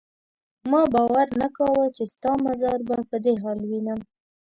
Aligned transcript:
ما 0.69 0.81
باور 0.93 1.27
نه 1.41 1.47
کاوه 1.57 1.85
چې 1.95 2.03
ستا 2.13 2.31
مزار 2.45 2.79
به 2.87 2.95
په 3.09 3.17
دې 3.23 3.33
حال 3.41 3.59
وینم. 3.69 3.99